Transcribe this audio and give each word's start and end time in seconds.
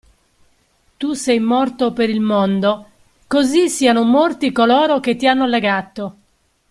Tu 0.97 1.13
sei 1.13 1.39
morto 1.39 1.93
per 1.93 2.09
il 2.09 2.21
mondo, 2.21 2.89
così 3.27 3.69
siano 3.69 4.01
morti 4.03 4.51
coloro 4.51 4.99
che 4.99 5.15
ti 5.15 5.27
hanno 5.27 5.45
legato! 5.45 6.15